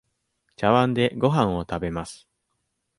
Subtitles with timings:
[0.55, 2.27] ちゃわんでごはんを食べます。